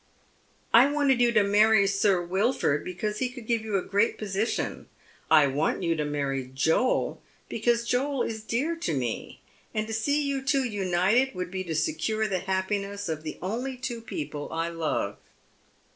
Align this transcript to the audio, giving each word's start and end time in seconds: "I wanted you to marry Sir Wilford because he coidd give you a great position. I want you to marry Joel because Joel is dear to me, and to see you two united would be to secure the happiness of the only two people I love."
"I 0.73 0.91
wanted 0.91 1.21
you 1.21 1.31
to 1.33 1.43
marry 1.43 1.85
Sir 1.85 2.23
Wilford 2.25 2.83
because 2.83 3.19
he 3.19 3.31
coidd 3.31 3.45
give 3.45 3.61
you 3.61 3.77
a 3.77 3.83
great 3.83 4.17
position. 4.17 4.87
I 5.29 5.45
want 5.45 5.83
you 5.83 5.95
to 5.95 6.03
marry 6.05 6.47
Joel 6.51 7.21
because 7.47 7.85
Joel 7.87 8.23
is 8.23 8.41
dear 8.41 8.75
to 8.77 8.95
me, 8.95 9.41
and 9.75 9.85
to 9.85 9.93
see 9.93 10.23
you 10.23 10.41
two 10.41 10.63
united 10.63 11.35
would 11.35 11.51
be 11.51 11.63
to 11.65 11.75
secure 11.75 12.27
the 12.27 12.39
happiness 12.39 13.09
of 13.09 13.21
the 13.21 13.37
only 13.43 13.77
two 13.77 14.01
people 14.01 14.51
I 14.51 14.69
love." 14.69 15.17